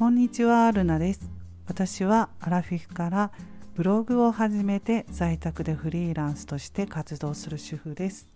[0.00, 1.30] こんにちはルナです。
[1.66, 3.30] 私はアラフィフから
[3.74, 8.26] ブログを始めて在宅でフリーランスとして活動する主婦です。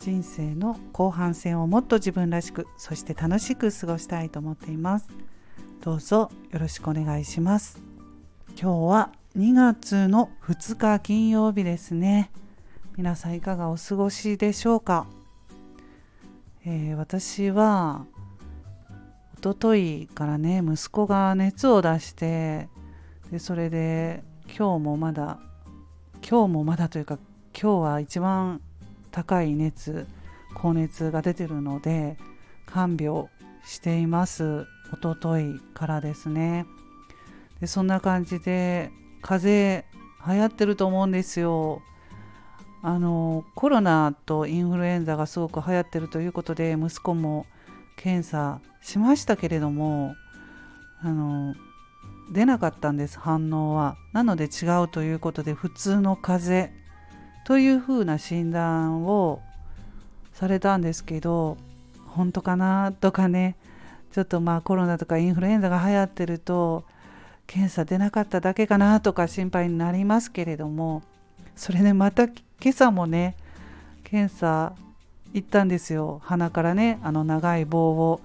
[0.00, 5.06] 人生の後半戦をもっと自分らしくそして楽しく過ごしたいと思っています。
[5.80, 7.80] どうぞよろしくお願いします。
[8.60, 12.32] 今日は2月の2日金曜日ですね。
[12.96, 15.06] 皆さんいかがお過ごしでしょうか、
[16.66, 18.06] えー、私は
[19.38, 22.68] 一昨日からね息子が熱を出して
[23.30, 25.38] でそれで今日もまだ
[26.28, 27.18] 今日もまだというか
[27.54, 28.60] 今日は一番
[29.12, 30.08] 高い熱
[30.54, 32.18] 高熱が出てるので
[32.66, 33.26] 看病
[33.64, 34.66] しています。
[34.92, 36.66] 一昨日からですね。
[37.60, 38.90] でそんな感じで
[39.22, 39.84] 風
[40.24, 41.82] 邪流行ってると思うんですよ。
[42.82, 47.46] あのコロナとインフルエンザがすごく流行ってるということで息子も
[47.98, 50.14] 検査しましたけれども
[51.02, 51.54] あの
[52.32, 53.96] 出なかったんです反応は。
[54.12, 56.78] なので違うということで普通の風邪
[57.44, 59.40] というふうな診断を
[60.32, 61.56] されたんですけど
[62.06, 63.56] 本当かなとかね。
[64.12, 66.84] ちょっとまあコロナとかインフルエンザが流行ってると
[67.46, 71.02] 検査出なかっただけかなとか心配になりますけれども
[71.54, 72.34] それでまた今
[72.70, 73.36] 朝もね
[74.04, 74.72] 検査
[75.34, 76.20] 行ったんですよ。
[76.24, 78.20] 鼻からねあの長い棒を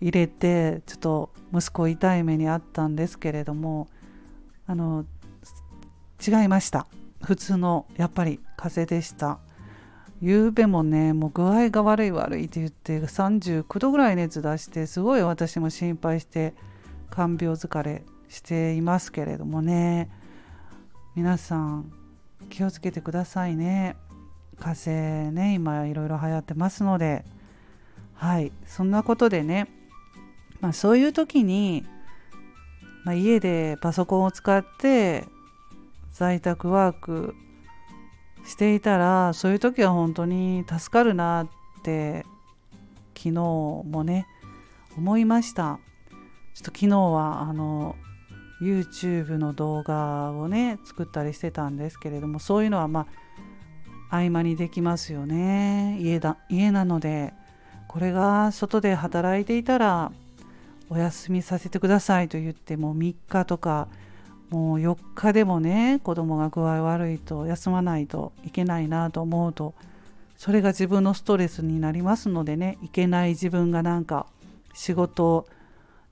[0.00, 3.88] 入れてちょっと息子痛い目にあったんですけれども
[4.66, 5.04] あの
[6.26, 6.86] 違いました。
[7.22, 9.38] 普通のやっぱり風邪でした。
[10.22, 16.54] 夕べもねもう具合が悪い悪いって言って39度ぐらい熱出してすごい私も心配して
[17.10, 20.10] 看病疲れしていますけれどもね。
[21.16, 21.92] 皆さん
[22.50, 23.96] 気をつけてくださいね。
[24.60, 27.24] 風邪ね今いろいろ流行ってますので
[28.14, 29.68] はいそんなことでね、
[30.60, 31.84] まあ、そういう時に、
[33.04, 35.24] まあ、家でパソコンを使って
[36.12, 37.34] 在宅ワーク
[38.46, 41.48] していたらそういう時は本当に助かるなっ
[41.82, 42.24] て
[43.16, 44.26] 昨日もね
[44.96, 45.78] 思いました。
[46.54, 47.96] ちょっと昨日はあの
[48.60, 53.06] YouTube の動画をね作ったりしてたんですけれどもそういうのはまあ
[54.10, 55.96] 合間にできますよね。
[56.00, 57.32] 家だ家なので
[57.88, 60.12] これが外で働いていたら
[60.90, 63.88] お休みさせてくださいと言っても3日とか
[64.50, 69.74] もう4日でもね子供が具合悪いと休まないといけないなと思うと
[70.36, 74.26] それが自分のストレスになりますのでねいけない自分がなんか
[74.74, 75.46] 仕事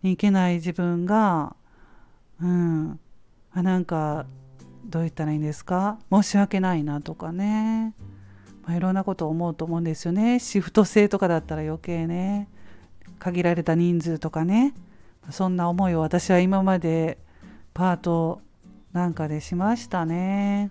[0.02, 1.56] に行けない自分が
[2.40, 3.00] うん
[3.52, 4.26] あなんか
[4.88, 5.98] どう言ったらいいんですか？
[6.10, 7.94] 申し訳ないなとかね、
[8.64, 10.38] まあ、いろんなことを思うと思うんですよね。
[10.38, 12.48] シフト制とかだったら余計ね。
[13.18, 14.74] 限られた人数とかね。
[15.30, 17.18] そんな思いを私は今まで
[17.74, 18.40] パート
[18.92, 20.70] なんかでしましたね。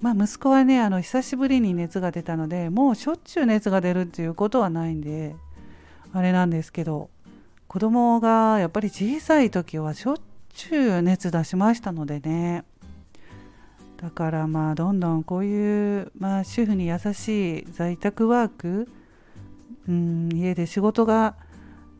[0.00, 5.34] まあ息子はねあの久しぶりに熱が出たのでもうしょっちゅう熱が出るっていうことはないんで
[6.12, 7.10] あれなんですけど
[7.66, 10.16] 子供がやっぱり小さい時はしょっ
[10.54, 12.64] ちゅう熱出しましたのでね。
[14.00, 18.88] だからまあどんどんこういう、まあ、主婦に優しい在宅ワーク、
[19.86, 21.36] うん、家で仕事が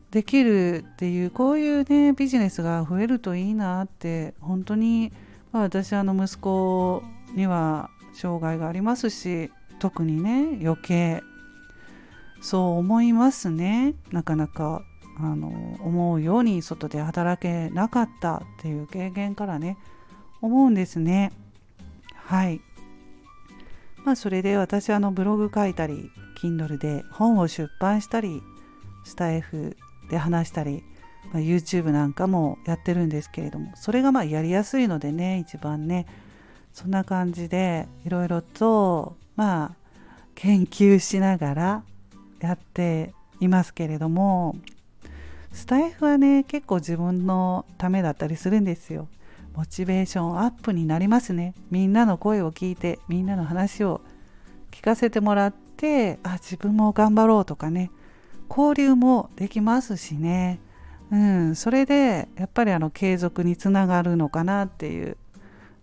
[0.09, 5.13] できるっていうこういうねビジネスが増えるといいなって本当に、
[5.51, 7.03] まあ、私あの息子
[7.35, 11.21] には障害がありますし特にね余計
[12.41, 14.81] そう思いますねなかなか
[15.19, 19.77] あの思うように外で働けなかったっていう経験からね
[20.41, 21.31] 思うんですね。
[22.31, 22.61] はい
[24.05, 26.09] まあそれで私はあのブログ書いたり
[26.41, 28.41] Kindle で本を出版したり
[29.03, 29.75] スタイフ
[30.09, 30.81] で話したり、
[31.33, 36.05] まあ、YouTube なんかもやってるんですけれどもそれがまあやりやすいのでね一番ね
[36.71, 39.75] そんな感じでいろいろとまあ
[40.33, 41.83] 研究しながら
[42.39, 44.55] やっていますけれども
[45.51, 49.09] スタイフはね結構自分のためだったりするんですよ。
[49.55, 51.53] モチベーションアップになりますね。
[51.69, 54.01] みんなの声を聞いてみんなの話を
[54.71, 57.91] 聞かせてもらってあ自分も頑張ろうとかね。
[58.49, 60.59] 交流もできますしね。
[61.11, 65.17] うんそれでやっぱりあの継続につながるのかなっていう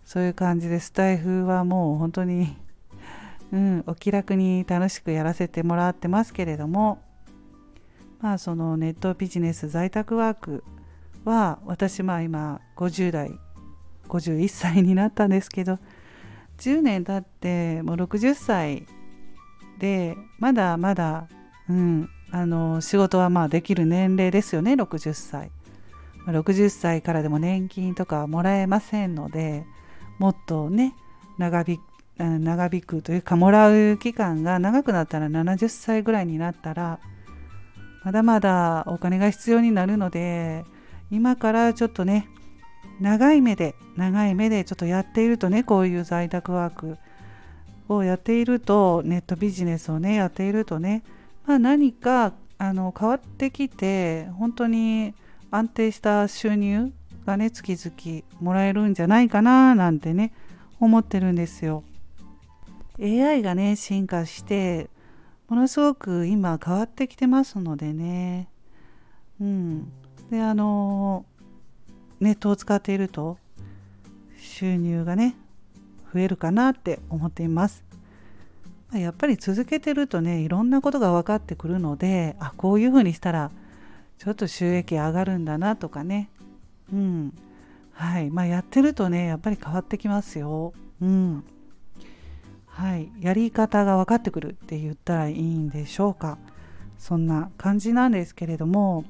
[0.03, 2.57] そういう感じでスタイフはもう本当に
[3.53, 7.01] うんお気楽に楽しくやらせてもらってますけれども。
[8.21, 10.63] まあそのネットビジネス在宅ワーク
[11.23, 13.31] は私まあ今50代
[14.09, 15.79] 51歳になったんですけど
[16.57, 18.85] 10年経ってもう60歳
[19.79, 21.29] でまだまだ、
[21.69, 25.51] うん、あの仕事はまあできる年齢ですよね60歳。
[26.27, 29.65] 60歳からでも年金とかもらえませんので
[30.19, 30.93] もっとね
[31.37, 31.79] 長引
[32.17, 36.99] 長引くというかもらう期間が長くなったら70歳ぐらいになったら
[38.03, 40.65] まだまだお金が必要になるので
[41.09, 42.27] 今からちょっとね
[42.99, 46.97] 長い目で長い目でちょっとやっているとねこういう在宅ワーク
[47.87, 51.03] をやっているとネットビジネスをねやっているとね、
[51.45, 55.13] まあ、何かあの変わってきて本当に
[55.49, 56.91] 安定した収入
[57.25, 60.33] がね月々もらえるんじゃないかななんてね
[60.79, 61.83] 思ってるんですよ。
[63.01, 64.89] AI がね進化して
[65.47, 68.49] ものすごく今変わってきてますのでね
[69.39, 69.91] うん
[70.29, 71.25] であの
[72.19, 73.37] ネットを使っていると
[74.37, 75.35] 収入がね
[76.13, 77.83] 増えるかなって思っています。
[78.93, 83.51] やっぱり続けてるとねいろんなことが分かってくるのであこういうふうにしたら
[84.17, 86.29] ちょっと収益上がるんだなとかね。
[86.91, 87.33] うん。
[87.91, 88.31] はい。
[88.31, 90.73] まあやってるとねやっぱり変わってきますよ。
[91.01, 91.43] うん。
[92.65, 96.37] はい、やり方が分かってくるって言ったらいいんでしょうか。
[96.97, 99.03] そんな感じなんですけれども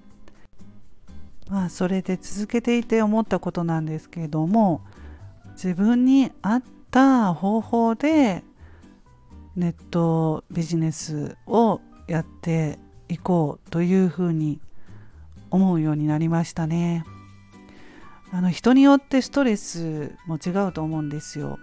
[1.49, 4.81] まあそれで続けていて思ったことなんですけれども
[5.53, 8.43] 自分に合った方法で
[9.55, 12.79] ネットビジネスをやって
[13.09, 14.59] いこうというふうに
[15.49, 17.03] 思うようになりましたね。
[18.31, 21.57] あの人によってストレスも違うと思うんですよ。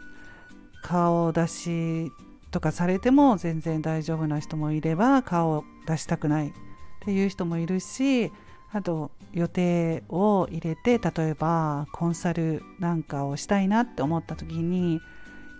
[0.82, 2.12] 顔出し
[2.50, 6.52] とかされても全然大丈夫な人もいれば顔を出したくないっ
[7.00, 8.32] ていう人もいるし
[8.72, 15.00] あと予定を入れて例えばコンサルなんかをしたいなって思った時に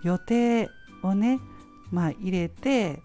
[0.03, 0.69] 予定
[1.03, 1.39] をね
[1.91, 3.01] まあ入れて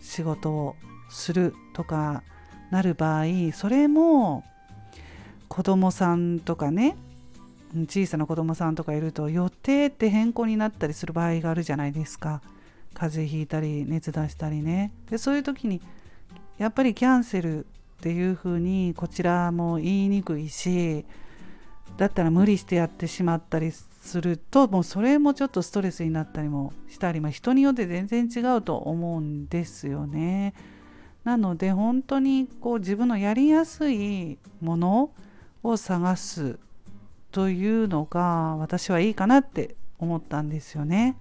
[0.00, 0.76] 仕事を
[1.08, 2.22] するとか
[2.70, 4.44] なる場合それも
[5.48, 6.96] 子供さんとかね
[7.74, 12.40] 小さな子供さんとかいると予定って変更になったりする場合があるじゃないですか。
[12.94, 14.92] 風邪ひいたり熱出したりね。
[15.10, 15.82] でそういう時に
[16.56, 17.66] やっぱりキャンセル
[17.98, 21.04] っていう風にこちらも言いにくいし
[21.96, 30.54] だったら無理してやってしまったりするともうそれもちょっとストレスになったりもしたり、まあ、人によって全然違うと思うんですよね。
[31.24, 35.10] なので本当にこう自分のやりやすいもの
[35.62, 36.58] を探す
[37.32, 41.16] というのが私はいいかなって思ったんですよね。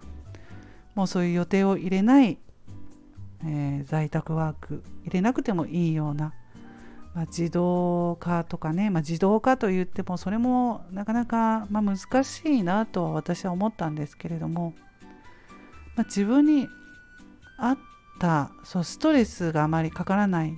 [0.93, 2.37] もうそういう予定を入れない、
[3.45, 6.33] えー、在宅ワーク入れなくてもいいような、
[7.13, 14.73] まあ、自動化とかね、まあ、自動化といってもそれもなかなか、ま、難しいなとは私は思ったんですけれども、
[15.95, 16.67] まあ、自分に
[17.57, 17.77] 合っ
[18.19, 20.53] たそうストレスがあまりかからない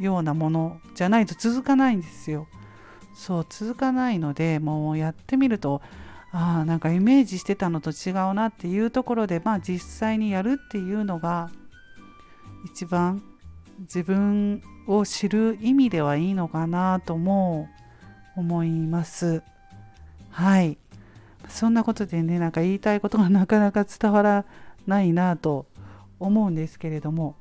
[0.00, 2.48] ようなものじゃないと続かないんですよ。
[3.14, 5.80] そう続かないのでもうやってみると
[6.32, 11.48] ああなんかイメージしてたのと違うなっていうところでまあ実際にやるっていうのが
[12.64, 13.22] 一番
[13.80, 17.68] 自分を知る意味ではいいのかなとも
[18.36, 19.42] 思います。
[20.30, 20.78] はい
[21.48, 24.44] そんなことでねなんか言いたいことがなかなか伝わら
[24.86, 25.66] ないなと
[26.18, 27.36] 思うんですけれども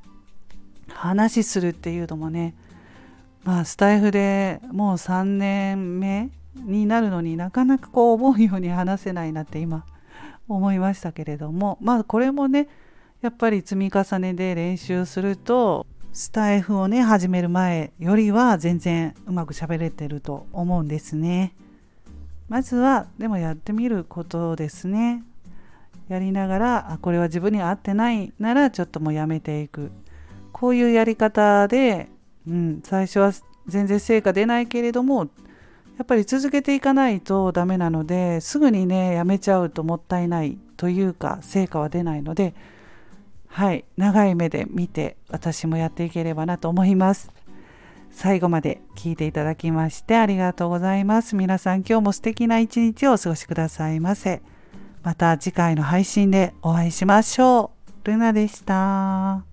[0.90, 2.54] 話するっていうのもね
[3.44, 9.86] まあ、スタイフでもう3年目になるのになかなかこう思うように話せないなって今
[10.48, 12.70] 思いましたけれどもまあこれもね
[13.22, 21.54] やっぱり積み重ねで練習するとスタイフをね始める前よりは全然うまく喋れてると思うんですね。
[22.48, 25.24] まずはでもやってみることですね。
[26.08, 29.92] やりながらあこれは自分に合ってないならちょっともうやめていく。
[30.52, 32.10] こういうやり方で
[32.48, 33.32] うん、最初は
[33.68, 35.30] 全然成果出ないけれども
[35.98, 42.54] やっぱり続けていかないとダメなのですぐにねやめちゃうともったいないというか成果は出ないので
[43.54, 47.32] はい長い目で見て私もやっていければなと思います。
[48.10, 51.36] 最後まで聞いていただきましてありがとうございます。
[51.36, 54.42] 皆さん今日も素敵な一日をお過ごしくださいませ。
[55.04, 57.72] また次回の配信でお会いしましょ
[58.04, 58.10] う。
[58.10, 59.53] ルナでした。